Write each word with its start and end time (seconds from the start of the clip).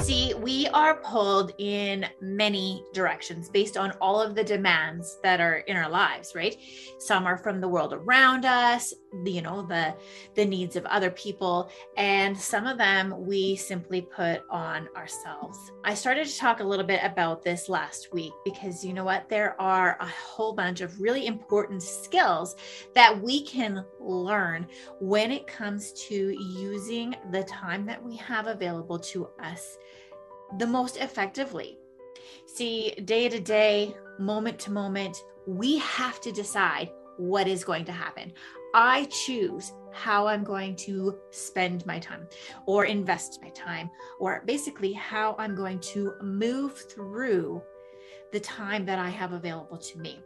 See, 0.00 0.32
we 0.34 0.68
are 0.68 0.96
pulled 1.02 1.52
in 1.58 2.06
many 2.20 2.84
directions 2.94 3.50
based 3.50 3.76
on 3.76 3.90
all 4.00 4.22
of 4.22 4.34
the 4.34 4.44
demands 4.44 5.18
that 5.22 5.40
are 5.40 5.56
in 5.56 5.76
our 5.76 5.88
lives, 5.88 6.34
right? 6.34 6.56
Some 6.98 7.26
are 7.26 7.36
from 7.36 7.60
the 7.60 7.68
world 7.68 7.92
around 7.92 8.44
us, 8.44 8.94
you 9.24 9.42
know, 9.42 9.62
the 9.62 9.94
the 10.34 10.44
needs 10.44 10.76
of 10.76 10.86
other 10.86 11.10
people, 11.10 11.70
and 11.96 12.38
some 12.38 12.66
of 12.66 12.78
them 12.78 13.14
we 13.26 13.56
simply 13.56 14.02
put 14.02 14.42
on 14.50 14.88
ourselves. 14.96 15.58
I 15.84 15.94
started 15.94 16.26
to 16.26 16.38
talk 16.38 16.60
a 16.60 16.64
little 16.64 16.86
bit 16.86 17.00
about 17.02 17.42
this 17.42 17.68
last 17.68 18.12
week 18.12 18.32
because 18.44 18.84
you 18.84 18.94
know 18.94 19.04
what? 19.04 19.28
There 19.28 19.60
are 19.60 19.98
a 20.00 20.06
whole 20.06 20.54
bunch 20.54 20.80
of 20.80 21.00
really 21.00 21.26
important 21.26 21.82
skills 21.82 22.56
that 22.94 23.20
we 23.20 23.44
can 23.44 23.84
learn 24.00 24.68
when 25.00 25.32
it 25.32 25.46
comes 25.46 25.92
to 26.08 26.14
using 26.14 27.14
the 27.30 27.42
time 27.44 27.84
that 27.86 28.02
we 28.02 28.16
have 28.16 28.46
available 28.46 28.98
to 28.98 29.28
us 29.42 29.76
the 30.56 30.66
most 30.66 30.96
effectively. 30.96 31.78
See, 32.46 32.92
day 33.04 33.28
to 33.28 33.38
day, 33.38 33.94
moment 34.18 34.58
to 34.60 34.72
moment, 34.72 35.22
we 35.46 35.78
have 35.78 36.20
to 36.22 36.32
decide 36.32 36.90
what 37.18 37.46
is 37.46 37.64
going 37.64 37.84
to 37.84 37.92
happen. 37.92 38.32
I 38.74 39.04
choose 39.06 39.72
how 39.92 40.26
I'm 40.26 40.44
going 40.44 40.76
to 40.76 41.18
spend 41.30 41.84
my 41.86 41.98
time 41.98 42.28
or 42.66 42.84
invest 42.84 43.40
my 43.42 43.48
time, 43.50 43.90
or 44.20 44.42
basically 44.46 44.92
how 44.92 45.34
I'm 45.38 45.54
going 45.54 45.80
to 45.80 46.14
move 46.22 46.76
through 46.76 47.62
the 48.32 48.40
time 48.40 48.84
that 48.86 48.98
I 48.98 49.08
have 49.08 49.32
available 49.32 49.78
to 49.78 49.98
me. 49.98 50.20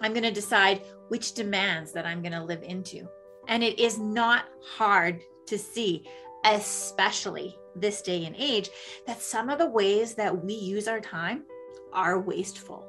I'm 0.00 0.12
going 0.12 0.24
to 0.24 0.32
decide 0.32 0.82
which 1.08 1.34
demands 1.34 1.92
that 1.92 2.04
I'm 2.04 2.20
going 2.20 2.32
to 2.32 2.42
live 2.42 2.62
into. 2.62 3.08
And 3.48 3.62
it 3.62 3.78
is 3.78 3.98
not 3.98 4.46
hard 4.60 5.20
to 5.46 5.58
see, 5.58 6.04
especially 6.44 7.58
this 7.76 8.02
day 8.02 8.24
and 8.24 8.36
age 8.38 8.70
that 9.06 9.20
some 9.20 9.48
of 9.48 9.58
the 9.58 9.66
ways 9.66 10.14
that 10.14 10.44
we 10.44 10.54
use 10.54 10.88
our 10.88 11.00
time 11.00 11.44
are 11.92 12.20
wasteful. 12.20 12.86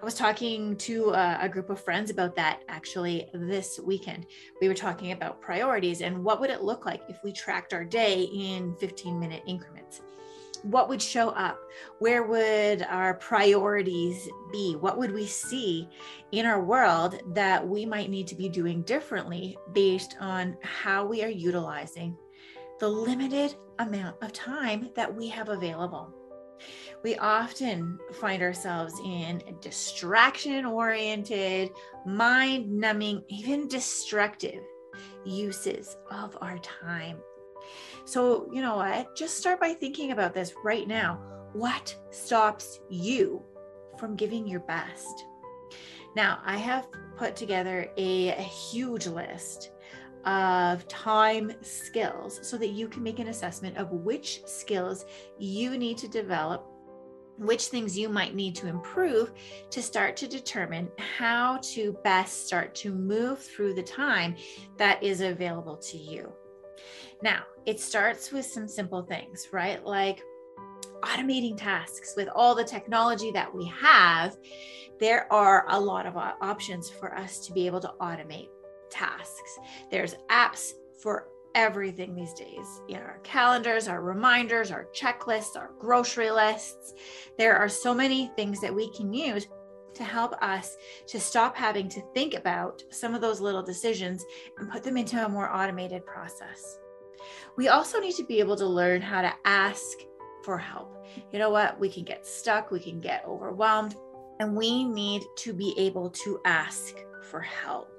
I 0.00 0.04
was 0.04 0.14
talking 0.14 0.76
to 0.78 1.10
a, 1.10 1.38
a, 1.42 1.48
group 1.48 1.70
of 1.70 1.80
friends 1.80 2.10
about 2.10 2.34
that 2.34 2.62
actually 2.68 3.28
this 3.34 3.78
weekend. 3.78 4.26
We 4.60 4.66
were 4.66 4.74
talking 4.74 5.12
about 5.12 5.40
priorities 5.40 6.00
and 6.00 6.24
what 6.24 6.40
would 6.40 6.50
it 6.50 6.62
look 6.62 6.84
like 6.84 7.02
if 7.08 7.18
we 7.22 7.32
tracked 7.32 7.72
our 7.72 7.84
day 7.84 8.22
in 8.22 8.74
15 8.80 9.20
minute 9.20 9.44
increments? 9.46 10.00
What 10.62 10.88
would 10.88 11.00
show 11.00 11.30
up? 11.30 11.60
Where 12.00 12.24
would 12.24 12.82
our 12.82 13.14
priorities 13.14 14.28
be? 14.50 14.74
What 14.74 14.98
would 14.98 15.12
we 15.12 15.26
see 15.26 15.88
in 16.32 16.46
our 16.46 16.60
world 16.60 17.20
that 17.34 17.66
we 17.66 17.86
might 17.86 18.10
need 18.10 18.26
to 18.28 18.34
be 18.34 18.48
doing 18.48 18.82
differently 18.82 19.56
based 19.72 20.16
on 20.20 20.56
how 20.62 21.04
we 21.04 21.22
are 21.22 21.28
utilizing 21.28 22.16
the 22.82 22.88
limited 22.88 23.54
amount 23.78 24.16
of 24.22 24.32
time 24.32 24.90
that 24.96 25.14
we 25.14 25.28
have 25.28 25.50
available. 25.50 26.12
We 27.04 27.14
often 27.14 27.96
find 28.14 28.42
ourselves 28.42 29.00
in 29.04 29.40
distraction 29.60 30.66
oriented, 30.66 31.70
mind 32.04 32.68
numbing, 32.68 33.22
even 33.28 33.68
destructive 33.68 34.64
uses 35.24 35.96
of 36.10 36.36
our 36.40 36.58
time. 36.58 37.18
So, 38.04 38.50
you 38.52 38.60
know 38.60 38.78
what? 38.78 39.14
Just 39.14 39.38
start 39.38 39.60
by 39.60 39.74
thinking 39.74 40.10
about 40.10 40.34
this 40.34 40.52
right 40.64 40.88
now. 40.88 41.20
What 41.52 41.96
stops 42.10 42.80
you 42.90 43.44
from 43.96 44.16
giving 44.16 44.44
your 44.44 44.58
best? 44.58 45.24
Now, 46.16 46.40
I 46.44 46.56
have 46.56 46.88
put 47.16 47.36
together 47.36 47.88
a, 47.96 48.30
a 48.30 48.42
huge 48.42 49.06
list 49.06 49.70
of 50.24 50.86
time 50.88 51.52
skills 51.62 52.40
so 52.42 52.56
that 52.56 52.70
you 52.70 52.88
can 52.88 53.02
make 53.02 53.18
an 53.18 53.28
assessment 53.28 53.76
of 53.76 53.90
which 53.90 54.42
skills 54.46 55.04
you 55.38 55.76
need 55.76 55.98
to 55.98 56.08
develop 56.08 56.66
which 57.38 57.66
things 57.66 57.98
you 57.98 58.08
might 58.08 58.34
need 58.34 58.54
to 58.54 58.68
improve 58.68 59.32
to 59.70 59.82
start 59.82 60.16
to 60.16 60.28
determine 60.28 60.88
how 60.98 61.58
to 61.62 61.96
best 62.04 62.46
start 62.46 62.74
to 62.74 62.92
move 62.94 63.38
through 63.38 63.74
the 63.74 63.82
time 63.82 64.36
that 64.76 65.02
is 65.02 65.20
available 65.20 65.76
to 65.76 65.96
you. 65.96 66.32
Now, 67.22 67.44
it 67.66 67.80
starts 67.80 68.32
with 68.32 68.44
some 68.44 68.68
simple 68.68 69.02
things, 69.02 69.48
right? 69.52 69.84
Like 69.84 70.22
automating 71.02 71.56
tasks 71.56 72.14
with 72.16 72.28
all 72.34 72.54
the 72.54 72.64
technology 72.64 73.30
that 73.32 73.52
we 73.52 73.66
have, 73.66 74.36
there 75.00 75.32
are 75.32 75.64
a 75.68 75.80
lot 75.80 76.06
of 76.06 76.16
options 76.16 76.88
for 76.88 77.14
us 77.16 77.44
to 77.46 77.52
be 77.52 77.66
able 77.66 77.80
to 77.80 77.92
automate 78.00 78.48
tasks. 78.92 79.58
There's 79.90 80.14
apps 80.30 80.72
for 81.00 81.28
everything 81.54 82.14
these 82.14 82.32
days 82.32 82.80
in 82.88 82.96
our 82.96 83.18
calendars, 83.22 83.88
our 83.88 84.02
reminders, 84.02 84.70
our 84.70 84.86
checklists, 84.94 85.56
our 85.56 85.70
grocery 85.78 86.30
lists. 86.30 86.94
There 87.38 87.56
are 87.56 87.68
so 87.68 87.94
many 87.94 88.30
things 88.36 88.60
that 88.60 88.74
we 88.74 88.90
can 88.92 89.12
use 89.12 89.46
to 89.94 90.04
help 90.04 90.32
us 90.42 90.76
to 91.06 91.20
stop 91.20 91.54
having 91.56 91.88
to 91.90 92.02
think 92.14 92.34
about 92.34 92.82
some 92.90 93.14
of 93.14 93.20
those 93.20 93.40
little 93.40 93.62
decisions 93.62 94.24
and 94.58 94.70
put 94.70 94.82
them 94.82 94.96
into 94.96 95.24
a 95.24 95.28
more 95.28 95.54
automated 95.54 96.06
process. 96.06 96.78
We 97.56 97.68
also 97.68 98.00
need 98.00 98.14
to 98.14 98.24
be 98.24 98.40
able 98.40 98.56
to 98.56 98.66
learn 98.66 99.02
how 99.02 99.22
to 99.22 99.32
ask 99.44 99.98
for 100.44 100.56
help. 100.56 101.06
You 101.30 101.38
know 101.38 101.50
what? 101.50 101.78
We 101.78 101.90
can 101.90 102.04
get 102.04 102.26
stuck, 102.26 102.70
we 102.70 102.80
can 102.80 103.00
get 103.00 103.24
overwhelmed, 103.26 103.94
and 104.40 104.56
we 104.56 104.84
need 104.84 105.22
to 105.36 105.52
be 105.52 105.74
able 105.76 106.10
to 106.10 106.40
ask 106.44 106.96
for 107.30 107.40
help 107.40 107.91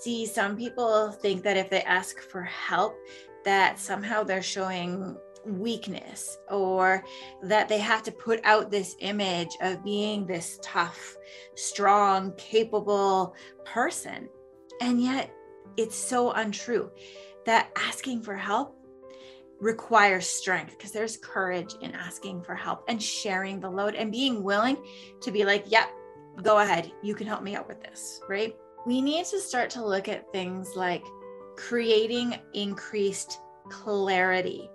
see 0.00 0.26
some 0.26 0.56
people 0.56 1.12
think 1.12 1.42
that 1.42 1.56
if 1.56 1.70
they 1.70 1.82
ask 1.82 2.20
for 2.20 2.42
help 2.42 2.96
that 3.44 3.78
somehow 3.78 4.22
they're 4.22 4.42
showing 4.42 5.16
weakness 5.46 6.38
or 6.50 7.04
that 7.42 7.68
they 7.68 7.78
have 7.78 8.02
to 8.02 8.12
put 8.12 8.40
out 8.44 8.70
this 8.70 8.96
image 9.00 9.56
of 9.62 9.82
being 9.84 10.26
this 10.26 10.58
tough, 10.62 11.16
strong, 11.54 12.32
capable 12.36 13.34
person. 13.64 14.28
And 14.80 15.02
yet 15.02 15.30
it's 15.76 15.96
so 15.96 16.32
untrue 16.32 16.90
that 17.46 17.70
asking 17.76 18.22
for 18.22 18.34
help 18.36 18.76
requires 19.60 20.26
strength 20.26 20.76
because 20.76 20.92
there's 20.92 21.18
courage 21.18 21.74
in 21.82 21.94
asking 21.94 22.42
for 22.42 22.54
help 22.54 22.84
and 22.88 23.02
sharing 23.02 23.60
the 23.60 23.70
load 23.70 23.94
and 23.94 24.10
being 24.10 24.42
willing 24.42 24.76
to 25.20 25.30
be 25.30 25.44
like, 25.44 25.64
yep, 25.66 25.90
go 26.42 26.58
ahead. 26.58 26.90
You 27.02 27.14
can 27.14 27.26
help 27.26 27.42
me 27.42 27.56
out 27.56 27.68
with 27.68 27.82
this, 27.82 28.20
right? 28.28 28.54
We 28.86 29.00
need 29.00 29.26
to 29.26 29.40
start 29.40 29.70
to 29.70 29.84
look 29.84 30.08
at 30.08 30.30
things 30.32 30.76
like 30.76 31.04
creating 31.56 32.36
increased 32.54 33.38
clarity 33.68 34.70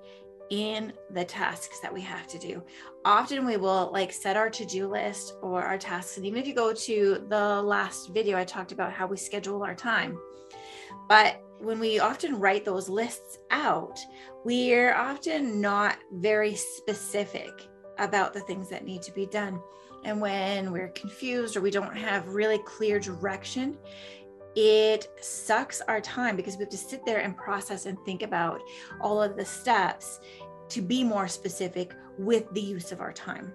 in 0.51 0.93
the 1.11 1.25
tasks 1.25 1.79
that 1.79 1.93
we 1.93 2.01
have 2.01 2.27
to 2.27 2.37
do. 2.37 2.63
Often 3.03 3.45
we 3.45 3.57
will 3.57 3.89
like 3.91 4.11
set 4.13 4.37
our 4.37 4.49
to-do 4.49 4.87
list 4.87 5.33
or 5.41 5.63
our 5.63 5.77
tasks. 5.77 6.17
And 6.17 6.25
even 6.25 6.39
if 6.39 6.47
you 6.47 6.53
go 6.53 6.73
to 6.73 7.25
the 7.29 7.61
last 7.61 8.13
video, 8.13 8.37
I 8.37 8.43
talked 8.43 8.71
about 8.71 8.93
how 8.93 9.07
we 9.07 9.17
schedule 9.17 9.63
our 9.63 9.75
time. 9.75 10.19
But 11.09 11.41
when 11.59 11.79
we 11.79 11.99
often 11.99 12.39
write 12.39 12.65
those 12.65 12.89
lists 12.89 13.39
out, 13.49 13.99
we're 14.43 14.93
often 14.93 15.61
not 15.61 15.97
very 16.11 16.55
specific 16.55 17.51
about 17.97 18.33
the 18.33 18.41
things 18.41 18.69
that 18.69 18.85
need 18.85 19.01
to 19.03 19.11
be 19.13 19.25
done. 19.25 19.59
And 20.05 20.21
when 20.21 20.71
we're 20.71 20.89
confused 20.89 21.57
or 21.57 21.61
we 21.61 21.71
don't 21.71 21.97
have 21.97 22.27
really 22.27 22.59
clear 22.59 22.99
direction, 22.99 23.75
it 24.55 25.09
sucks 25.19 25.81
our 25.81 25.99
time 25.99 26.35
because 26.35 26.55
we 26.55 26.61
have 26.61 26.69
to 26.69 26.77
sit 26.77 27.03
there 27.05 27.19
and 27.19 27.35
process 27.35 27.87
and 27.87 27.97
think 28.05 28.21
about 28.21 28.61
all 29.01 29.21
of 29.21 29.35
the 29.35 29.43
steps 29.43 30.19
to 30.69 30.81
be 30.81 31.03
more 31.03 31.27
specific 31.27 31.91
with 32.19 32.49
the 32.53 32.61
use 32.61 32.91
of 32.91 33.01
our 33.01 33.11
time. 33.11 33.51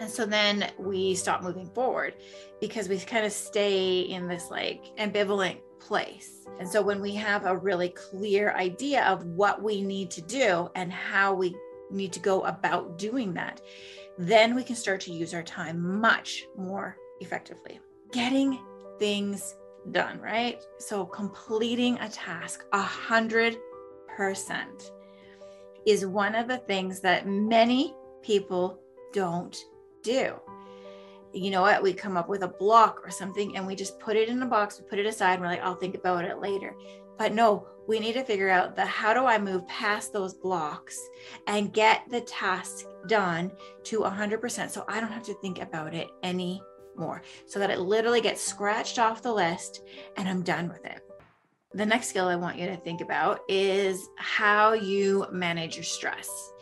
And 0.00 0.08
so 0.08 0.24
then 0.24 0.70
we 0.78 1.16
stop 1.16 1.42
moving 1.42 1.68
forward 1.70 2.14
because 2.60 2.88
we 2.88 2.98
kind 3.00 3.26
of 3.26 3.32
stay 3.32 4.02
in 4.02 4.28
this 4.28 4.50
like 4.50 4.96
ambivalent 4.98 5.58
place. 5.80 6.46
And 6.60 6.68
so 6.68 6.80
when 6.80 7.00
we 7.00 7.14
have 7.16 7.44
a 7.44 7.56
really 7.56 7.88
clear 7.88 8.52
idea 8.52 9.04
of 9.04 9.24
what 9.24 9.62
we 9.62 9.82
need 9.82 10.12
to 10.12 10.22
do 10.22 10.70
and 10.76 10.92
how 10.92 11.34
we 11.34 11.56
need 11.90 12.12
to 12.12 12.20
go 12.20 12.42
about 12.42 12.98
doing 12.98 13.34
that, 13.34 13.60
then 14.18 14.54
we 14.54 14.64
can 14.64 14.76
start 14.76 15.00
to 15.02 15.12
use 15.12 15.32
our 15.32 15.42
time 15.42 16.00
much 16.00 16.44
more 16.56 16.96
effectively. 17.20 17.78
Getting 18.12 18.58
things 18.98 19.54
done, 19.92 20.20
right? 20.20 20.60
So 20.78 21.06
completing 21.06 21.98
a 22.00 22.08
task 22.08 22.64
a 22.72 22.82
hundred 22.82 23.56
percent 24.16 24.90
is 25.86 26.04
one 26.04 26.34
of 26.34 26.48
the 26.48 26.58
things 26.58 27.00
that 27.00 27.26
many 27.26 27.94
people 28.22 28.80
don't 29.12 29.56
do. 30.02 30.34
You 31.32 31.50
know 31.50 31.62
what? 31.62 31.82
We 31.82 31.92
come 31.92 32.16
up 32.16 32.28
with 32.28 32.42
a 32.42 32.48
block 32.48 33.00
or 33.04 33.10
something 33.10 33.56
and 33.56 33.66
we 33.66 33.76
just 33.76 34.00
put 34.00 34.16
it 34.16 34.28
in 34.28 34.42
a 34.42 34.46
box, 34.46 34.80
we 34.80 34.88
put 34.88 34.98
it 34.98 35.06
aside, 35.06 35.34
and 35.34 35.42
we're 35.42 35.48
like, 35.48 35.62
I'll 35.62 35.76
think 35.76 35.94
about 35.94 36.24
it 36.24 36.40
later. 36.40 36.74
But 37.18 37.34
no, 37.34 37.66
we 37.88 37.98
need 37.98 38.12
to 38.12 38.22
figure 38.22 38.50
out 38.50 38.76
the 38.76 38.84
how 38.84 39.12
do 39.12 39.24
I 39.24 39.38
move 39.38 39.66
past 39.66 40.12
those 40.12 40.34
blocks 40.34 40.96
and 41.46 41.72
get 41.72 42.02
the 42.10 42.20
task 42.20 42.86
done 43.08 43.50
to 43.84 44.00
100% 44.00 44.70
so 44.70 44.84
I 44.86 45.00
don't 45.00 45.10
have 45.10 45.24
to 45.24 45.34
think 45.34 45.60
about 45.60 45.94
it 45.94 46.08
anymore. 46.22 47.22
So 47.46 47.58
that 47.58 47.70
it 47.70 47.80
literally 47.80 48.20
gets 48.20 48.42
scratched 48.42 48.98
off 48.98 49.22
the 49.22 49.32
list 49.32 49.82
and 50.16 50.28
I'm 50.28 50.42
done 50.42 50.68
with 50.68 50.84
it. 50.84 51.00
The 51.74 51.86
next 51.86 52.08
skill 52.08 52.28
I 52.28 52.36
want 52.36 52.58
you 52.58 52.66
to 52.66 52.76
think 52.76 53.00
about 53.00 53.40
is 53.48 54.08
how 54.16 54.74
you 54.74 55.26
manage 55.32 55.76
your 55.76 55.84
stress. 55.84 56.52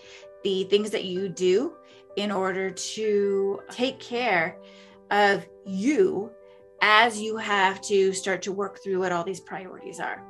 The 0.42 0.64
things 0.64 0.90
that 0.90 1.04
you 1.04 1.28
do 1.28 1.74
in 2.16 2.30
order 2.30 2.70
to 2.70 3.60
take 3.70 3.98
care 4.00 4.58
of 5.10 5.46
you 5.64 6.30
as 6.82 7.20
you 7.20 7.36
have 7.36 7.80
to 7.82 8.12
start 8.12 8.42
to 8.42 8.52
work 8.52 8.82
through 8.82 9.00
what 9.00 9.12
all 9.12 9.24
these 9.24 9.40
priorities 9.40 10.00
are. 10.00 10.22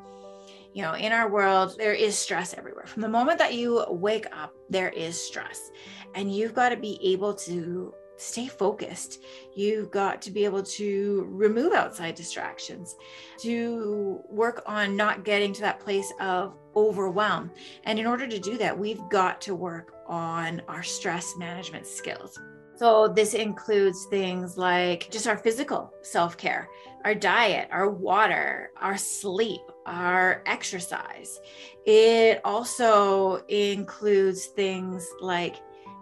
You 0.77 0.83
know, 0.83 0.93
in 0.93 1.11
our 1.11 1.31
world, 1.31 1.75
there 1.79 1.95
is 1.95 2.19
stress 2.19 2.53
everywhere. 2.53 2.85
From 2.85 3.01
the 3.01 3.09
moment 3.09 3.39
that 3.39 3.55
you 3.55 3.83
wake 3.89 4.27
up, 4.31 4.53
there 4.69 4.91
is 4.91 5.19
stress. 5.19 5.71
And 6.15 6.31
you've 6.31 6.53
got 6.53 6.69
to 6.69 6.77
be 6.77 7.01
able 7.03 7.33
to 7.33 7.95
stay 8.19 8.47
focused. 8.47 9.23
You've 9.55 9.91
got 9.91 10.21
to 10.21 10.31
be 10.31 10.45
able 10.45 10.63
to 10.63 11.27
remove 11.31 11.73
outside 11.73 12.15
distractions, 12.15 12.95
to 13.39 14.21
work 14.29 14.65
on 14.67 14.97
not 14.97 15.25
getting 15.25 15.55
to 15.55 15.63
that 15.63 15.81
place 15.81 16.13
of 16.21 16.55
overwhelm. 16.77 17.53
And 17.85 17.99
in 17.99 18.07
order 18.07 18.27
to 18.27 18.39
do 18.39 18.59
that, 18.59 18.79
we've 18.79 19.01
got 19.09 19.41
to 19.43 19.55
work 19.55 19.95
on 20.07 20.61
our 20.69 20.83
stress 20.83 21.39
management 21.39 21.87
skills. 21.87 22.39
So, 22.77 23.09
this 23.09 23.33
includes 23.33 24.05
things 24.05 24.59
like 24.59 25.11
just 25.11 25.27
our 25.27 25.39
physical 25.39 25.93
self 26.03 26.37
care, 26.37 26.69
our 27.05 27.15
diet, 27.15 27.69
our 27.71 27.89
water, 27.91 28.71
our 28.79 28.99
sleep, 28.99 29.63
our 29.87 30.43
exercise. 30.45 31.41
It 31.87 32.41
also 32.45 33.37
includes 33.49 34.47
things 34.47 35.09
like 35.21 35.57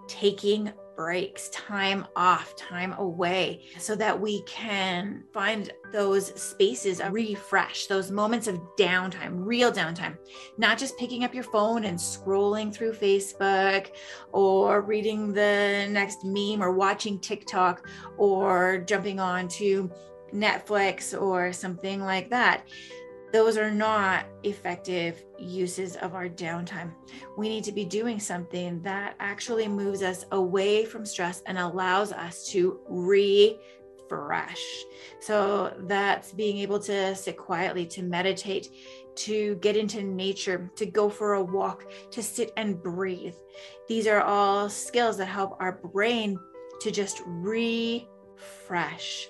taking 0.08 0.72
breaks, 0.96 1.48
time 1.50 2.06
off, 2.16 2.54
time 2.56 2.94
away, 2.98 3.64
so 3.78 3.94
that 3.96 4.18
we 4.18 4.42
can 4.42 5.24
find 5.32 5.72
those 5.92 6.40
spaces 6.40 7.00
of 7.00 7.12
refresh, 7.12 7.86
those 7.86 8.10
moments 8.10 8.46
of 8.46 8.60
downtime, 8.78 9.44
real 9.44 9.70
downtime, 9.70 10.16
not 10.58 10.78
just 10.78 10.98
picking 10.98 11.24
up 11.24 11.34
your 11.34 11.44
phone 11.44 11.84
and 11.84 11.98
scrolling 11.98 12.74
through 12.74 12.92
Facebook 12.92 13.90
or 14.32 14.82
reading 14.82 15.32
the 15.32 15.86
next 15.90 16.24
meme 16.24 16.62
or 16.62 16.72
watching 16.72 17.18
TikTok 17.18 17.88
or 18.16 18.78
jumping 18.86 19.20
on 19.20 19.48
to 19.48 19.90
Netflix 20.32 21.20
or 21.20 21.52
something 21.52 22.00
like 22.00 22.28
that 22.30 22.66
those 23.34 23.56
are 23.56 23.72
not 23.72 24.26
effective 24.44 25.24
uses 25.40 25.96
of 25.96 26.14
our 26.14 26.28
downtime. 26.28 26.92
We 27.36 27.48
need 27.48 27.64
to 27.64 27.72
be 27.72 27.84
doing 27.84 28.20
something 28.20 28.80
that 28.82 29.16
actually 29.18 29.66
moves 29.66 30.04
us 30.04 30.24
away 30.30 30.84
from 30.84 31.04
stress 31.04 31.42
and 31.46 31.58
allows 31.58 32.12
us 32.12 32.46
to 32.50 32.78
refresh. 32.88 34.64
So 35.18 35.74
that's 35.80 36.30
being 36.30 36.58
able 36.58 36.78
to 36.78 37.16
sit 37.16 37.36
quietly, 37.36 37.86
to 37.86 38.04
meditate, 38.04 38.68
to 39.16 39.56
get 39.56 39.76
into 39.76 40.04
nature, 40.04 40.70
to 40.76 40.86
go 40.86 41.08
for 41.08 41.34
a 41.34 41.42
walk, 41.42 41.90
to 42.12 42.22
sit 42.22 42.52
and 42.56 42.80
breathe. 42.80 43.34
These 43.88 44.06
are 44.06 44.20
all 44.20 44.70
skills 44.70 45.16
that 45.16 45.26
help 45.26 45.56
our 45.58 45.72
brain 45.72 46.38
to 46.82 46.90
just 46.92 47.20
refresh. 47.26 49.28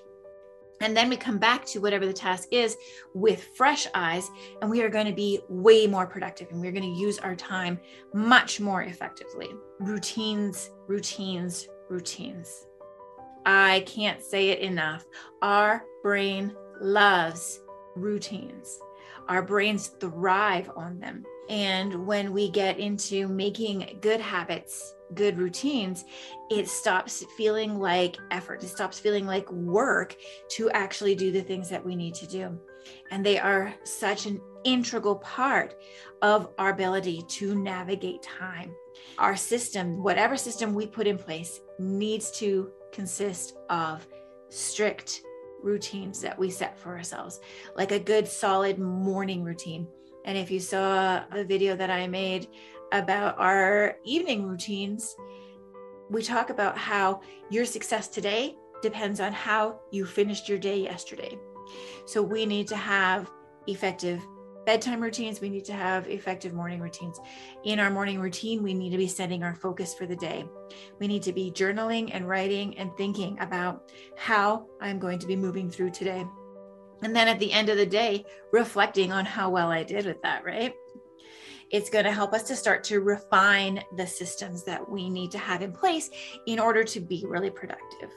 And 0.84 0.94
then 0.94 1.08
we 1.08 1.16
come 1.16 1.38
back 1.38 1.64
to 1.66 1.80
whatever 1.80 2.04
the 2.04 2.12
task 2.12 2.48
is 2.50 2.76
with 3.14 3.48
fresh 3.56 3.86
eyes, 3.94 4.30
and 4.60 4.70
we 4.70 4.82
are 4.82 4.90
going 4.90 5.06
to 5.06 5.14
be 5.14 5.40
way 5.48 5.86
more 5.86 6.06
productive 6.06 6.50
and 6.50 6.60
we're 6.60 6.72
going 6.72 6.94
to 6.94 7.00
use 7.00 7.18
our 7.18 7.34
time 7.34 7.80
much 8.12 8.60
more 8.60 8.82
effectively. 8.82 9.48
Routines, 9.80 10.70
routines, 10.86 11.66
routines. 11.88 12.66
I 13.46 13.82
can't 13.86 14.22
say 14.22 14.50
it 14.50 14.58
enough. 14.58 15.06
Our 15.40 15.82
brain 16.02 16.54
loves 16.82 17.62
routines, 17.96 18.78
our 19.28 19.42
brains 19.42 19.88
thrive 19.88 20.70
on 20.76 20.98
them. 20.98 21.24
And 21.48 22.06
when 22.06 22.32
we 22.32 22.50
get 22.50 22.78
into 22.78 23.28
making 23.28 23.98
good 24.00 24.20
habits, 24.20 24.94
good 25.14 25.38
routines, 25.38 26.04
it 26.50 26.68
stops 26.68 27.24
feeling 27.36 27.78
like 27.78 28.16
effort. 28.30 28.62
It 28.62 28.68
stops 28.68 28.98
feeling 28.98 29.26
like 29.26 29.50
work 29.52 30.16
to 30.52 30.70
actually 30.70 31.14
do 31.14 31.30
the 31.30 31.42
things 31.42 31.68
that 31.68 31.84
we 31.84 31.96
need 31.96 32.14
to 32.14 32.26
do. 32.26 32.58
And 33.10 33.24
they 33.24 33.38
are 33.38 33.74
such 33.84 34.26
an 34.26 34.40
integral 34.64 35.16
part 35.16 35.74
of 36.22 36.48
our 36.58 36.70
ability 36.70 37.22
to 37.28 37.54
navigate 37.54 38.22
time. 38.22 38.74
Our 39.18 39.36
system, 39.36 40.02
whatever 40.02 40.36
system 40.36 40.74
we 40.74 40.86
put 40.86 41.06
in 41.06 41.18
place, 41.18 41.60
needs 41.78 42.30
to 42.38 42.70
consist 42.92 43.56
of 43.68 44.06
strict 44.48 45.22
routines 45.64 46.20
that 46.20 46.38
we 46.38 46.50
set 46.50 46.78
for 46.78 46.90
ourselves, 46.90 47.40
like 47.74 47.90
a 47.90 47.98
good 47.98 48.28
solid 48.28 48.78
morning 48.78 49.42
routine 49.42 49.88
and 50.24 50.38
if 50.38 50.50
you 50.50 50.58
saw 50.58 51.22
the 51.32 51.44
video 51.44 51.76
that 51.76 51.90
I 51.90 52.06
made 52.06 52.48
about 52.92 53.38
our 53.38 53.96
evening 54.04 54.46
routines, 54.46 55.14
we 56.10 56.22
talk 56.22 56.50
about 56.50 56.78
how 56.78 57.20
your 57.50 57.64
success 57.64 58.08
today 58.08 58.56
depends 58.82 59.20
on 59.20 59.32
how 59.32 59.80
you 59.90 60.06
finished 60.06 60.48
your 60.48 60.58
day 60.58 60.78
yesterday. 60.78 61.38
So 62.06 62.22
we 62.22 62.46
need 62.46 62.68
to 62.68 62.76
have 62.76 63.30
effective 63.66 64.22
bedtime 64.66 65.00
routines. 65.00 65.40
We 65.40 65.48
need 65.48 65.64
to 65.66 65.72
have 65.72 66.08
effective 66.08 66.52
morning 66.52 66.80
routines. 66.80 67.20
In 67.64 67.80
our 67.80 67.90
morning 67.90 68.20
routine, 68.20 68.62
we 68.62 68.74
need 68.74 68.90
to 68.90 68.96
be 68.96 69.08
setting 69.08 69.42
our 69.42 69.54
focus 69.54 69.94
for 69.94 70.06
the 70.06 70.16
day. 70.16 70.44
We 70.98 71.06
need 71.06 71.22
to 71.24 71.32
be 71.32 71.50
journaling 71.50 72.10
and 72.12 72.28
writing 72.28 72.76
and 72.78 72.96
thinking 72.96 73.38
about 73.40 73.90
how 74.16 74.66
I'm 74.80 74.98
going 74.98 75.18
to 75.18 75.26
be 75.26 75.36
moving 75.36 75.70
through 75.70 75.90
today. 75.90 76.24
And 77.02 77.14
then 77.14 77.28
at 77.28 77.38
the 77.38 77.52
end 77.52 77.68
of 77.68 77.76
the 77.76 77.86
day, 77.86 78.24
reflecting 78.52 79.12
on 79.12 79.24
how 79.24 79.50
well 79.50 79.70
I 79.70 79.82
did 79.82 80.06
with 80.06 80.22
that, 80.22 80.44
right? 80.44 80.74
It's 81.74 81.90
going 81.90 82.04
to 82.04 82.12
help 82.12 82.34
us 82.34 82.44
to 82.44 82.54
start 82.54 82.84
to 82.84 83.00
refine 83.00 83.82
the 83.96 84.06
systems 84.06 84.62
that 84.62 84.88
we 84.88 85.10
need 85.10 85.32
to 85.32 85.38
have 85.38 85.60
in 85.60 85.72
place 85.72 86.08
in 86.46 86.60
order 86.60 86.84
to 86.84 87.00
be 87.00 87.24
really 87.26 87.50
productive, 87.50 88.10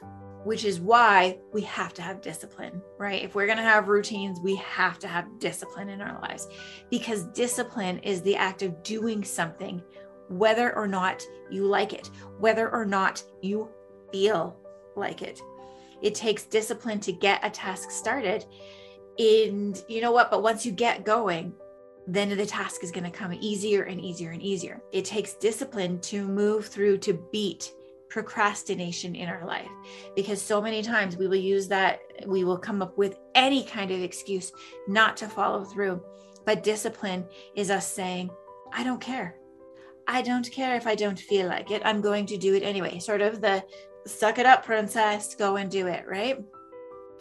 which 0.44 0.64
is 0.64 0.78
why 0.78 1.40
we 1.52 1.62
have 1.62 1.92
to 1.94 2.02
have 2.02 2.20
discipline, 2.20 2.80
right? 2.98 3.20
If 3.20 3.34
we're 3.34 3.46
going 3.46 3.58
to 3.58 3.64
have 3.64 3.88
routines, 3.88 4.38
we 4.38 4.54
have 4.54 5.00
to 5.00 5.08
have 5.08 5.40
discipline 5.40 5.88
in 5.88 6.00
our 6.00 6.20
lives 6.20 6.46
because 6.88 7.24
discipline 7.24 7.98
is 8.04 8.22
the 8.22 8.36
act 8.36 8.62
of 8.62 8.80
doing 8.84 9.24
something, 9.24 9.82
whether 10.28 10.72
or 10.76 10.86
not 10.86 11.26
you 11.50 11.66
like 11.66 11.92
it, 11.92 12.08
whether 12.38 12.70
or 12.70 12.84
not 12.84 13.24
you 13.42 13.68
feel 14.12 14.56
like 14.94 15.20
it. 15.20 15.42
It 16.00 16.14
takes 16.14 16.44
discipline 16.44 17.00
to 17.00 17.12
get 17.12 17.44
a 17.44 17.50
task 17.50 17.90
started 17.90 18.46
and 19.18 19.82
you 19.88 20.00
know 20.00 20.12
what? 20.12 20.30
But 20.30 20.44
once 20.44 20.64
you 20.64 20.70
get 20.70 21.04
going, 21.04 21.52
then 22.08 22.34
the 22.34 22.46
task 22.46 22.82
is 22.82 22.90
going 22.90 23.04
to 23.04 23.10
come 23.10 23.34
easier 23.34 23.84
and 23.84 24.00
easier 24.00 24.30
and 24.30 24.42
easier. 24.42 24.80
It 24.92 25.04
takes 25.04 25.34
discipline 25.34 26.00
to 26.00 26.26
move 26.26 26.66
through 26.66 26.98
to 26.98 27.12
beat 27.30 27.70
procrastination 28.08 29.14
in 29.14 29.28
our 29.28 29.46
life 29.46 29.68
because 30.16 30.40
so 30.40 30.58
many 30.58 30.82
times 30.82 31.18
we 31.18 31.28
will 31.28 31.36
use 31.36 31.68
that, 31.68 32.00
we 32.26 32.44
will 32.44 32.56
come 32.56 32.80
up 32.80 32.96
with 32.96 33.18
any 33.34 33.62
kind 33.62 33.90
of 33.90 34.00
excuse 34.00 34.50
not 34.88 35.18
to 35.18 35.28
follow 35.28 35.64
through. 35.64 36.02
But 36.46 36.62
discipline 36.62 37.26
is 37.54 37.70
us 37.70 37.86
saying, 37.86 38.30
I 38.72 38.82
don't 38.82 39.02
care. 39.02 39.36
I 40.06 40.22
don't 40.22 40.50
care 40.50 40.76
if 40.76 40.86
I 40.86 40.94
don't 40.94 41.18
feel 41.18 41.46
like 41.46 41.70
it. 41.70 41.82
I'm 41.84 42.00
going 42.00 42.24
to 42.26 42.38
do 42.38 42.54
it 42.54 42.62
anyway. 42.62 42.98
Sort 43.00 43.20
of 43.20 43.42
the 43.42 43.62
suck 44.06 44.38
it 44.38 44.46
up, 44.46 44.64
princess, 44.64 45.34
go 45.34 45.56
and 45.56 45.70
do 45.70 45.86
it, 45.88 46.06
right? 46.08 46.42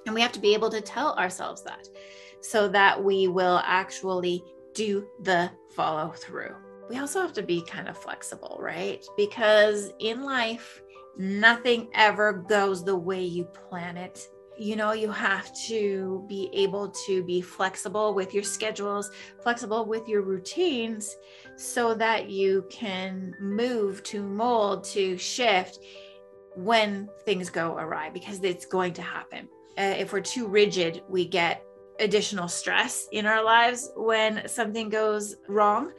And 0.06 0.16
we 0.16 0.22
have 0.22 0.32
to 0.32 0.40
be 0.40 0.54
able 0.54 0.70
to 0.70 0.80
tell 0.80 1.14
ourselves 1.16 1.62
that 1.64 1.90
so 2.40 2.70
that 2.70 3.04
we 3.04 3.28
will 3.28 3.62
actually 3.66 4.42
do 4.78 5.08
the 5.22 5.50
follow 5.76 6.12
through. 6.12 6.56
We 6.90 7.00
also 7.00 7.20
have 7.20 7.34
to 7.34 7.44
be 7.44 7.62
kind 7.64 7.90
of 7.90 7.98
flexible, 7.98 8.58
right? 8.62 9.04
Because 9.18 9.92
in 10.00 10.22
life, 10.22 10.82
nothing 11.18 11.90
ever 11.94 12.32
goes 12.32 12.86
the 12.86 12.96
way 12.96 13.24
you 13.24 13.46
plan 13.46 13.98
it. 13.98 14.30
You 14.58 14.76
know, 14.76 14.92
you 14.94 15.12
have 15.12 15.52
to 15.68 16.26
be 16.30 16.50
able 16.54 16.90
to 17.08 17.24
be 17.24 17.42
flexible 17.42 18.14
with 18.14 18.34
your 18.34 18.44
schedules, 18.44 19.12
flexible 19.44 19.86
with 19.86 20.08
your 20.08 20.22
routines, 20.22 21.16
so 21.58 21.94
that 21.96 22.30
you 22.30 22.66
can 22.70 23.34
move 23.40 24.04
to 24.04 24.24
mold, 24.24 24.84
to 24.86 25.18
shift 25.18 25.80
when 26.56 27.10
things 27.26 27.50
go 27.50 27.78
awry, 27.78 28.10
because 28.10 28.44
it's 28.44 28.66
going 28.66 28.94
to 28.94 29.02
happen 29.02 29.50
uh, 29.78 29.94
if 29.98 30.12
we're 30.12 30.22
too 30.22 30.48
rigid, 30.48 31.04
we 31.08 31.26
get 31.26 31.64
additional 32.00 32.48
stress 32.48 33.08
in 33.12 33.26
our 33.26 33.44
lives 33.44 33.92
when 33.96 34.48
something 34.48 34.90
goes 34.90 35.36
wrong, 35.48 35.92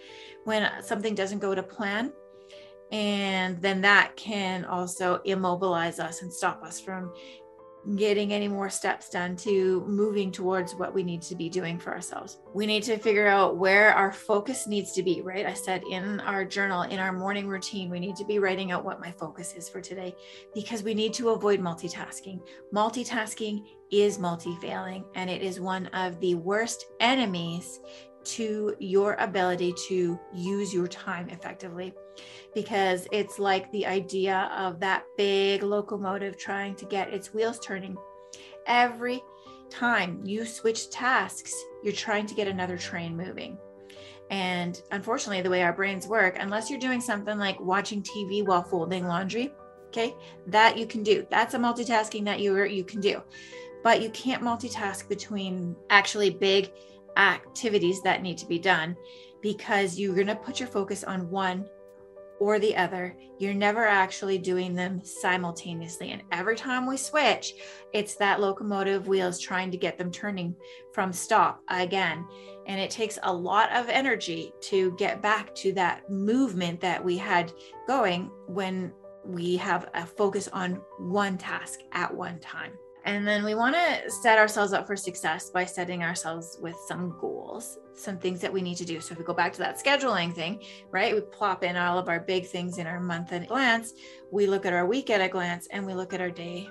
when 0.44 0.70
something 0.82 1.14
doesn't 1.14 1.40
go 1.40 1.54
to 1.54 1.62
plan. 1.62 2.12
And 2.90 3.60
then 3.60 3.82
that 3.82 4.16
can 4.16 4.64
also 4.64 5.20
immobilize 5.24 6.00
us 6.00 6.22
and 6.22 6.32
stop 6.32 6.62
us 6.62 6.80
from 6.80 7.12
getting 7.96 8.32
any 8.32 8.48
more 8.48 8.68
steps 8.68 9.08
done 9.08 9.36
to 9.36 9.84
moving 9.86 10.30
towards 10.30 10.74
what 10.74 10.92
we 10.92 11.02
need 11.02 11.22
to 11.22 11.34
be 11.34 11.48
doing 11.48 11.78
for 11.78 11.92
ourselves. 11.92 12.38
We 12.54 12.66
need 12.66 12.82
to 12.84 12.98
figure 12.98 13.28
out 13.28 13.56
where 13.56 13.94
our 13.94 14.12
focus 14.12 14.66
needs 14.66 14.92
to 14.92 15.02
be, 15.02 15.22
right? 15.22 15.46
I 15.46 15.54
said 15.54 15.82
in 15.90 16.20
our 16.20 16.44
journal, 16.44 16.82
in 16.82 16.98
our 16.98 17.12
morning 17.12 17.48
routine, 17.48 17.90
we 17.90 18.00
need 18.00 18.16
to 18.16 18.24
be 18.24 18.38
writing 18.38 18.72
out 18.72 18.84
what 18.84 19.00
my 19.00 19.12
focus 19.12 19.54
is 19.54 19.68
for 19.68 19.80
today 19.80 20.14
because 20.54 20.82
we 20.82 20.94
need 20.94 21.14
to 21.14 21.30
avoid 21.30 21.60
multitasking. 21.60 22.40
Multitasking 22.74 23.64
is 23.90 24.18
multi 24.18 24.54
failing, 24.60 25.04
and 25.14 25.30
it 25.30 25.42
is 25.42 25.60
one 25.60 25.86
of 25.88 26.20
the 26.20 26.34
worst 26.34 26.86
enemies 27.00 27.80
to 28.24 28.74
your 28.78 29.14
ability 29.14 29.72
to 29.88 30.18
use 30.34 30.74
your 30.74 30.88
time 30.88 31.28
effectively 31.30 31.94
because 32.54 33.06
it's 33.12 33.38
like 33.38 33.70
the 33.72 33.86
idea 33.86 34.50
of 34.56 34.80
that 34.80 35.04
big 35.16 35.62
locomotive 35.62 36.36
trying 36.36 36.74
to 36.76 36.84
get 36.84 37.12
its 37.12 37.32
wheels 37.32 37.58
turning. 37.60 37.96
Every 38.66 39.22
time 39.70 40.22
you 40.24 40.44
switch 40.44 40.90
tasks, 40.90 41.54
you're 41.82 41.92
trying 41.92 42.26
to 42.26 42.34
get 42.34 42.48
another 42.48 42.76
train 42.76 43.16
moving. 43.16 43.58
And 44.30 44.80
unfortunately, 44.90 45.42
the 45.42 45.50
way 45.50 45.62
our 45.62 45.72
brains 45.72 46.06
work, 46.06 46.36
unless 46.38 46.68
you're 46.68 46.78
doing 46.78 47.00
something 47.00 47.38
like 47.38 47.60
watching 47.60 48.02
TV 48.02 48.46
while 48.46 48.62
folding 48.62 49.06
laundry, 49.06 49.52
okay, 49.86 50.14
that 50.46 50.76
you 50.76 50.86
can 50.86 51.02
do. 51.02 51.26
That's 51.30 51.54
a 51.54 51.58
multitasking 51.58 52.24
that 52.26 52.40
you 52.40 52.62
you 52.64 52.84
can 52.84 53.00
do. 53.00 53.22
But 53.82 54.02
you 54.02 54.10
can't 54.10 54.42
multitask 54.42 55.08
between 55.08 55.76
actually 55.88 56.30
big 56.30 56.72
activities 57.16 58.02
that 58.02 58.22
need 58.22 58.38
to 58.38 58.46
be 58.46 58.58
done 58.58 58.96
because 59.40 59.98
you're 59.98 60.14
going 60.14 60.26
to 60.26 60.34
put 60.34 60.60
your 60.60 60.68
focus 60.68 61.04
on 61.04 61.30
one 61.30 61.68
or 62.40 62.58
the 62.58 62.76
other. 62.76 63.16
You're 63.38 63.54
never 63.54 63.86
actually 63.86 64.38
doing 64.38 64.74
them 64.74 65.02
simultaneously. 65.04 66.10
And 66.10 66.22
every 66.32 66.56
time 66.56 66.86
we 66.86 66.96
switch, 66.96 67.54
it's 67.92 68.16
that 68.16 68.40
locomotive 68.40 69.08
wheels 69.08 69.38
trying 69.38 69.70
to 69.70 69.76
get 69.76 69.98
them 69.98 70.10
turning 70.10 70.54
from 70.92 71.12
stop 71.12 71.60
again. 71.68 72.26
And 72.66 72.80
it 72.80 72.90
takes 72.90 73.18
a 73.22 73.32
lot 73.32 73.72
of 73.72 73.88
energy 73.88 74.52
to 74.62 74.92
get 74.96 75.22
back 75.22 75.54
to 75.56 75.72
that 75.74 76.08
movement 76.10 76.80
that 76.80 77.02
we 77.04 77.16
had 77.16 77.52
going 77.86 78.30
when 78.46 78.92
we 79.24 79.56
have 79.56 79.88
a 79.94 80.06
focus 80.06 80.48
on 80.52 80.80
one 80.98 81.38
task 81.38 81.80
at 81.92 82.14
one 82.14 82.38
time. 82.40 82.72
And 83.08 83.26
then 83.26 83.42
we 83.42 83.54
want 83.54 83.74
to 83.74 84.10
set 84.10 84.36
ourselves 84.36 84.74
up 84.74 84.86
for 84.86 84.94
success 84.94 85.48
by 85.48 85.64
setting 85.64 86.02
ourselves 86.02 86.58
with 86.60 86.76
some 86.86 87.16
goals, 87.18 87.78
some 87.94 88.18
things 88.18 88.38
that 88.42 88.52
we 88.52 88.60
need 88.60 88.76
to 88.76 88.84
do. 88.84 89.00
So 89.00 89.12
if 89.12 89.18
we 89.18 89.24
go 89.24 89.32
back 89.32 89.54
to 89.54 89.58
that 89.60 89.82
scheduling 89.82 90.34
thing, 90.34 90.62
right, 90.90 91.14
we 91.14 91.22
plop 91.22 91.64
in 91.64 91.74
all 91.74 91.98
of 91.98 92.10
our 92.10 92.20
big 92.20 92.44
things 92.44 92.76
in 92.76 92.86
our 92.86 93.00
month 93.00 93.32
at 93.32 93.44
a 93.44 93.46
glance, 93.46 93.94
we 94.30 94.46
look 94.46 94.66
at 94.66 94.74
our 94.74 94.84
week 94.84 95.08
at 95.08 95.22
a 95.22 95.28
glance, 95.28 95.66
and 95.70 95.86
we 95.86 95.94
look 95.94 96.12
at 96.12 96.20
our 96.20 96.30
day. 96.30 96.68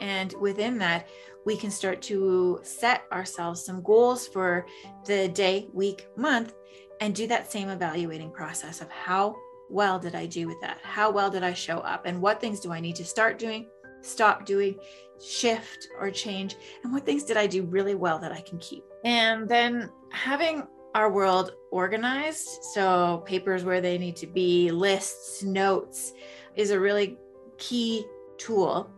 And 0.00 0.32
within 0.40 0.78
that, 0.78 1.08
we 1.44 1.56
can 1.56 1.72
start 1.72 2.00
to 2.02 2.60
set 2.62 3.02
ourselves 3.10 3.64
some 3.64 3.82
goals 3.82 4.28
for 4.28 4.64
the 5.04 5.30
day, 5.30 5.66
week, 5.72 6.06
month, 6.16 6.54
and 7.00 7.12
do 7.12 7.26
that 7.26 7.50
same 7.50 7.70
evaluating 7.70 8.30
process 8.30 8.82
of 8.82 8.88
how 8.88 9.34
well 9.68 9.98
did 9.98 10.14
I 10.14 10.26
do 10.26 10.46
with 10.46 10.60
that? 10.60 10.78
How 10.84 11.10
well 11.10 11.28
did 11.28 11.42
I 11.42 11.54
show 11.54 11.78
up? 11.78 12.06
And 12.06 12.22
what 12.22 12.40
things 12.40 12.60
do 12.60 12.70
I 12.70 12.78
need 12.78 12.94
to 12.96 13.04
start 13.04 13.36
doing, 13.36 13.66
stop 14.02 14.44
doing, 14.44 14.78
shift 15.24 15.88
or 16.00 16.10
change 16.10 16.56
and 16.82 16.92
what 16.92 17.06
things 17.06 17.22
did 17.22 17.36
i 17.36 17.46
do 17.46 17.62
really 17.66 17.94
well 17.94 18.18
that 18.18 18.32
i 18.32 18.40
can 18.40 18.58
keep? 18.58 18.84
And 19.04 19.48
then 19.48 19.88
having 20.10 20.66
our 20.94 21.10
world 21.10 21.52
organized 21.70 22.62
so 22.74 23.22
papers 23.24 23.64
where 23.64 23.80
they 23.80 23.98
need 23.98 24.16
to 24.16 24.26
be 24.26 24.70
lists 24.70 25.42
notes 25.42 26.12
is 26.54 26.70
a 26.70 26.78
really 26.78 27.18
key 27.56 28.04
tool 28.36 28.90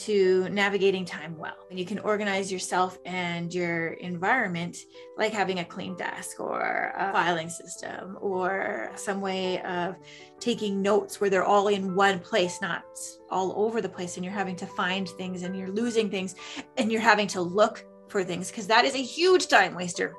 to 0.00 0.48
navigating 0.48 1.04
time 1.04 1.36
well. 1.36 1.66
And 1.68 1.78
you 1.78 1.84
can 1.84 1.98
organize 1.98 2.50
yourself 2.50 2.98
and 3.04 3.52
your 3.52 3.88
environment 3.94 4.76
like 5.18 5.32
having 5.32 5.58
a 5.58 5.64
clean 5.64 5.96
desk 5.96 6.40
or 6.40 6.92
a 6.96 7.12
filing 7.12 7.48
system 7.48 8.16
or 8.20 8.90
some 8.94 9.20
way 9.20 9.60
of 9.62 9.96
taking 10.38 10.80
notes 10.80 11.20
where 11.20 11.28
they're 11.28 11.44
all 11.44 11.68
in 11.68 11.94
one 11.94 12.18
place, 12.18 12.60
not 12.62 12.82
all 13.30 13.52
over 13.56 13.80
the 13.80 13.88
place. 13.88 14.16
And 14.16 14.24
you're 14.24 14.34
having 14.34 14.56
to 14.56 14.66
find 14.66 15.08
things 15.08 15.42
and 15.42 15.56
you're 15.56 15.70
losing 15.70 16.10
things 16.10 16.34
and 16.76 16.90
you're 16.90 17.00
having 17.00 17.26
to 17.28 17.40
look 17.40 17.84
for 18.08 18.24
things 18.24 18.50
because 18.50 18.66
that 18.66 18.84
is 18.84 18.94
a 18.94 19.02
huge 19.02 19.48
time 19.48 19.74
waster. 19.74 20.14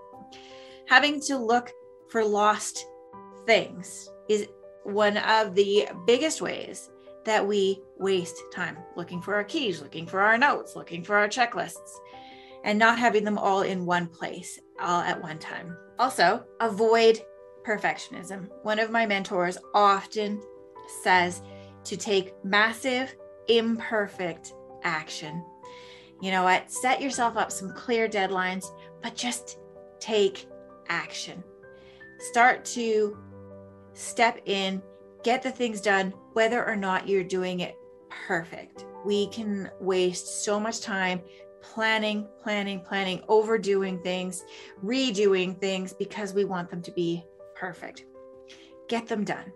Having 0.87 1.21
to 1.21 1.37
look 1.37 1.71
for 2.09 2.23
lost 2.23 2.85
things 3.45 4.09
is 4.29 4.47
one 4.83 5.17
of 5.17 5.55
the 5.55 5.87
biggest 6.05 6.41
ways 6.41 6.89
that 7.25 7.45
we 7.45 7.81
waste 7.97 8.41
time 8.51 8.77
looking 8.95 9.21
for 9.21 9.35
our 9.35 9.43
keys, 9.43 9.81
looking 9.81 10.05
for 10.05 10.21
our 10.21 10.37
notes, 10.37 10.75
looking 10.75 11.03
for 11.03 11.15
our 11.15 11.27
checklists, 11.27 11.97
and 12.63 12.77
not 12.77 12.99
having 12.99 13.23
them 13.23 13.37
all 13.37 13.61
in 13.61 13.85
one 13.85 14.07
place 14.07 14.59
all 14.79 15.01
at 15.01 15.21
one 15.21 15.39
time. 15.39 15.77
Also, 15.99 16.43
avoid 16.59 17.21
perfectionism. 17.63 18.49
One 18.63 18.79
of 18.79 18.89
my 18.89 19.05
mentors 19.05 19.57
often 19.73 20.41
says 21.03 21.41
to 21.83 21.97
take 21.97 22.33
massive, 22.43 23.15
imperfect 23.47 24.53
action. 24.83 25.43
You 26.21 26.31
know 26.31 26.43
what? 26.43 26.71
Set 26.71 27.01
yourself 27.01 27.37
up 27.37 27.51
some 27.51 27.73
clear 27.73 28.07
deadlines, 28.07 28.65
but 29.01 29.15
just 29.15 29.59
take 29.99 30.47
action. 30.87 31.43
Start 32.31 32.63
to 32.65 33.17
step 33.93 34.39
in 34.45 34.81
get 35.23 35.43
the 35.43 35.51
things 35.51 35.81
done, 35.81 36.13
whether 36.33 36.65
or 36.65 36.75
not 36.75 37.07
you're 37.07 37.23
doing 37.23 37.61
it 37.61 37.75
perfect. 38.09 38.85
We 39.05 39.27
can 39.27 39.69
waste 39.79 40.43
so 40.43 40.59
much 40.59 40.81
time 40.81 41.21
planning, 41.61 42.27
planning, 42.41 42.81
planning, 42.81 43.21
overdoing 43.27 43.99
things, 44.01 44.43
redoing 44.83 45.59
things 45.59 45.93
because 45.93 46.33
we 46.33 46.45
want 46.45 46.69
them 46.69 46.81
to 46.81 46.91
be 46.91 47.23
perfect. 47.55 48.05
Get 48.89 49.07
them 49.07 49.23
done. 49.23 49.51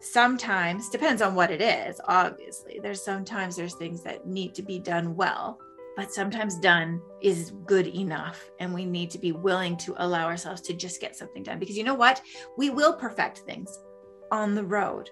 Sometimes, 0.00 0.90
depends 0.90 1.22
on 1.22 1.34
what 1.34 1.50
it 1.50 1.60
is, 1.60 2.00
obviously. 2.04 2.78
There's 2.80 3.02
sometimes 3.02 3.56
there's 3.56 3.74
things 3.74 4.02
that 4.04 4.26
need 4.26 4.54
to 4.54 4.62
be 4.62 4.78
done 4.78 5.16
well, 5.16 5.58
but 5.96 6.12
sometimes 6.12 6.60
done 6.60 7.00
is 7.22 7.52
good 7.64 7.86
enough. 7.86 8.50
And 8.60 8.72
we 8.72 8.84
need 8.84 9.10
to 9.12 9.18
be 9.18 9.32
willing 9.32 9.76
to 9.78 9.94
allow 9.96 10.26
ourselves 10.26 10.60
to 10.62 10.74
just 10.74 11.00
get 11.00 11.16
something 11.16 11.42
done 11.42 11.58
because 11.58 11.76
you 11.76 11.84
know 11.84 11.94
what? 11.94 12.20
We 12.58 12.70
will 12.70 12.92
perfect 12.92 13.38
things 13.38 13.80
on 14.30 14.54
the 14.54 14.64
road 14.64 15.10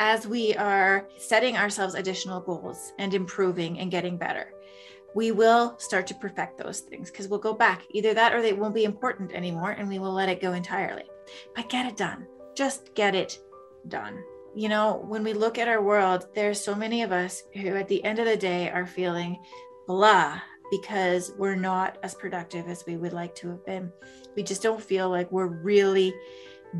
as 0.00 0.26
we 0.26 0.54
are 0.54 1.08
setting 1.16 1.56
ourselves 1.56 1.94
additional 1.94 2.40
goals 2.40 2.92
and 2.98 3.14
improving 3.14 3.78
and 3.78 3.90
getting 3.90 4.16
better. 4.16 4.52
We 5.14 5.30
will 5.30 5.78
start 5.78 6.06
to 6.08 6.14
perfect 6.14 6.58
those 6.58 6.80
things 6.80 7.10
because 7.10 7.28
we'll 7.28 7.40
go 7.40 7.54
back. 7.54 7.82
Either 7.90 8.12
that 8.14 8.34
or 8.34 8.42
they 8.42 8.52
won't 8.52 8.74
be 8.74 8.84
important 8.84 9.32
anymore 9.32 9.70
and 9.70 9.88
we 9.88 9.98
will 9.98 10.12
let 10.12 10.28
it 10.28 10.42
go 10.42 10.52
entirely. 10.52 11.04
But 11.54 11.70
get 11.70 11.86
it 11.86 11.96
done. 11.96 12.26
Just 12.54 12.94
get 12.94 13.14
it 13.14 13.38
done. 13.88 14.22
You 14.54 14.68
know 14.68 15.04
when 15.06 15.22
we 15.22 15.32
look 15.32 15.58
at 15.58 15.68
our 15.68 15.82
world 15.82 16.26
there's 16.34 16.62
so 16.62 16.74
many 16.74 17.02
of 17.02 17.12
us 17.12 17.42
who 17.54 17.76
at 17.76 17.88
the 17.88 18.02
end 18.04 18.18
of 18.18 18.26
the 18.26 18.36
day 18.36 18.70
are 18.70 18.86
feeling 18.86 19.38
blah 19.86 20.40
because 20.70 21.32
we're 21.38 21.54
not 21.54 21.98
as 22.02 22.14
productive 22.14 22.66
as 22.66 22.84
we 22.86 22.96
would 22.96 23.12
like 23.12 23.34
to 23.36 23.48
have 23.50 23.64
been. 23.64 23.92
We 24.34 24.42
just 24.42 24.62
don't 24.62 24.82
feel 24.82 25.08
like 25.08 25.30
we're 25.30 25.46
really 25.46 26.14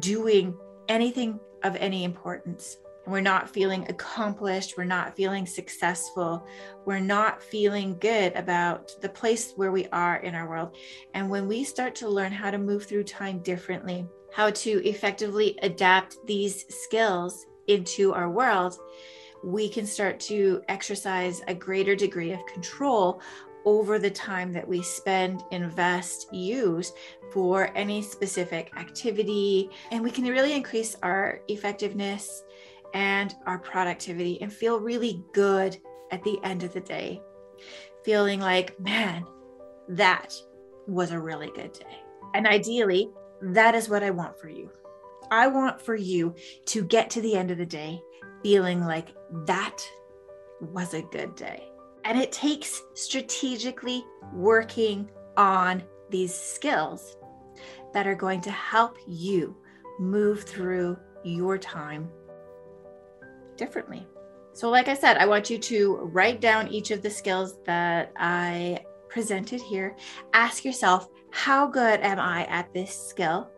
doing 0.01 0.57
anything 0.89 1.39
of 1.63 1.77
any 1.77 2.05
importance. 2.05 2.79
We're 3.07 3.21
not 3.21 3.49
feeling 3.49 3.87
accomplished. 3.89 4.75
We're 4.77 4.85
not 4.85 5.15
feeling 5.15 5.47
successful. 5.47 6.45
We're 6.85 6.99
not 6.99 7.41
feeling 7.41 7.97
good 8.01 8.35
about 8.35 8.91
the 9.01 9.09
place 9.09 9.53
where 9.55 9.71
we 9.71 9.87
are 9.89 10.17
in 10.17 10.35
our 10.35 10.49
world. 10.49 10.77
And 11.15 11.31
when 11.31 11.47
we 11.47 11.63
start 11.63 11.95
to 11.97 12.09
learn 12.09 12.33
how 12.33 12.51
to 12.51 12.59
move 12.59 12.85
through 12.85 13.05
time 13.05 13.39
differently, 13.41 14.07
how 14.33 14.51
to 14.51 14.85
effectively 14.85 15.57
adapt 15.63 16.17
these 16.27 16.65
skills 16.69 17.47
into 17.69 18.13
our 18.13 18.29
world, 18.29 18.77
we 19.45 19.69
can 19.69 19.87
start 19.87 20.19
to 20.19 20.63
exercise 20.69 21.43
a 21.47 21.55
greater 21.55 21.95
degree 21.95 22.33
of 22.33 22.45
control 22.47 23.21
over 23.67 23.99
the 23.99 24.11
time 24.11 24.53
that 24.53 24.67
we 24.67 24.81
spend, 24.81 25.43
invest, 25.51 26.33
use 26.33 26.93
for 27.33 27.71
any 27.77 28.01
specific 28.01 28.71
activity. 28.77 29.69
And 29.91 30.03
we 30.03 30.11
can 30.11 30.25
really 30.25 30.55
increase 30.55 30.97
our 31.03 31.41
effectiveness 31.49 32.45
and 32.95 33.35
our 33.47 33.59
productivity 33.59 34.41
and 34.41 34.51
feel 34.51 34.81
really 34.81 35.23
good 35.35 35.77
at 36.13 36.23
the 36.23 36.39
end 36.45 36.63
of 36.63 36.73
the 36.73 36.81
day. 36.81 37.21
Feeling 38.05 38.41
like, 38.41 38.79
man, 38.81 39.27
that 39.89 40.33
was 40.87 41.11
a 41.11 41.21
really 41.21 41.51
good 41.55 41.73
day. 41.73 41.99
And 42.35 42.47
ideally, 42.47 43.11
that 43.43 43.75
is 43.75 43.89
what 43.89 44.03
I 44.03 44.11
want 44.11 44.39
for 44.39 44.49
you. 44.49 44.71
I 45.31 45.49
want 45.49 45.81
for 45.81 45.97
you 45.97 46.35
to 46.67 46.85
get 46.85 47.11
to 47.11 47.21
the 47.21 47.37
end 47.37 47.51
of 47.51 47.59
the 47.59 47.67
day 47.67 48.01
feeling 48.43 48.81
like 48.81 49.09
that 49.47 49.79
was 50.61 50.95
a 50.95 51.03
good 51.03 51.35
day. 51.35 51.69
And 52.07 52.17
it 52.17 52.31
takes 52.31 52.85
strategically 52.95 54.05
working 54.33 55.11
on 55.37 55.83
these 56.09 56.33
skills 56.33 57.17
that 57.93 58.07
are 58.07 58.15
going 58.15 58.41
to 58.43 58.51
help 58.53 58.97
you 59.09 59.57
move 59.99 60.45
through 60.45 60.97
your 61.25 61.59
time 61.59 62.09
differently. 63.57 64.07
So, 64.53 64.71
like 64.71 64.87
I 64.87 64.95
said, 64.95 65.17
I 65.17 65.27
want 65.27 65.51
you 65.51 65.59
to 65.59 65.97
write 65.97 66.41
down 66.41 66.69
each 66.69 66.93
of 66.93 67.03
the 67.03 67.11
skills 67.11 67.59
that 67.67 68.13
I 68.17 68.85
presented 69.09 69.61
here. 69.61 69.97
Ask 70.33 70.65
yourself, 70.65 71.09
how 71.31 71.67
good 71.67 72.01
am 72.01 72.21
I 72.21 72.47
at 72.47 72.73
this 72.73 72.97
skill? 72.97 73.51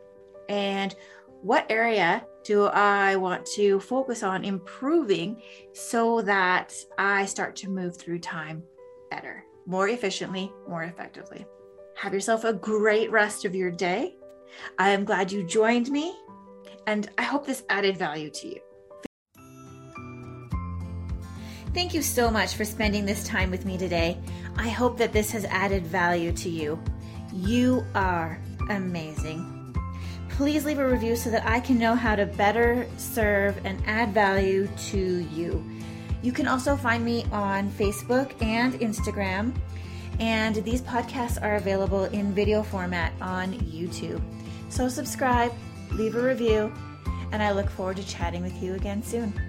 And 0.49 0.97
what 1.43 1.67
area 1.71 2.25
do 2.45 2.65
I 2.65 3.17
want 3.17 3.47
to 3.55 3.79
focus 3.81 4.23
on 4.23 4.45
improving 4.45 5.41
so 5.73 6.23
that 6.23 6.75
I 6.97 7.27
start 7.27 7.55
to 7.57 7.69
move 7.69 7.97
through 7.97 8.21
time 8.21 8.63
better, 9.11 9.45
more 9.67 9.89
efficiently, 9.89 10.53
more 10.69 10.85
effectively? 10.85 11.47
Have 11.97 12.15
yourself 12.15 12.45
a 12.45 12.53
great 12.53 13.11
rest 13.11 13.45
of 13.45 13.55
your 13.55 13.71
day. 13.71 14.17
I 14.79 14.91
am 14.91 15.05
glad 15.05 15.31
you 15.31 15.45
joined 15.45 15.91
me, 15.91 16.17
and 16.87 17.09
I 17.19 17.23
hope 17.23 17.47
this 17.47 17.65
added 17.69 17.97
value 17.97 18.31
to 18.31 18.49
you. 18.49 18.61
Thank 21.75 21.93
you 21.93 22.03
so 22.03 22.31
much 22.31 22.55
for 22.55 22.65
spending 22.65 23.05
this 23.05 23.25
time 23.25 23.51
with 23.51 23.65
me 23.65 23.77
today. 23.77 24.19
I 24.57 24.69
hope 24.69 24.97
that 24.99 25.13
this 25.13 25.31
has 25.33 25.45
added 25.45 25.87
value 25.87 26.33
to 26.33 26.49
you. 26.49 26.83
You 27.33 27.85
are 27.95 28.41
amazing. 28.71 29.58
Please 30.39 30.65
leave 30.65 30.79
a 30.79 30.89
review 30.89 31.17
so 31.17 31.31
that 31.31 31.45
I 31.45 31.59
can 31.59 31.81
know 31.81 31.97
how 31.97 32.15
to 32.15 32.25
better 32.25 32.87
serve 32.97 33.59
and 33.65 33.83
add 33.87 34.15
value 34.15 34.69
to 34.91 35.29
you. 35.35 35.69
You 36.23 36.31
can 36.31 36.47
also 36.47 36.77
find 36.77 37.05
me 37.05 37.27
on 37.33 37.69
Facebook 37.73 38.41
and 38.41 38.75
Instagram. 38.75 39.53
And 40.21 40.55
these 40.55 40.81
podcasts 40.81 41.43
are 41.43 41.57
available 41.57 42.05
in 42.05 42.33
video 42.33 42.63
format 42.63 43.13
on 43.21 43.55
YouTube. 43.55 44.23
So 44.69 44.89
subscribe, 44.89 45.53
leave 45.91 46.15
a 46.15 46.23
review, 46.23 46.73
and 47.33 47.43
I 47.43 47.51
look 47.51 47.69
forward 47.69 47.97
to 47.97 48.07
chatting 48.07 48.45
with 48.45 48.63
you 48.63 48.75
again 48.75 49.03
soon. 49.03 49.48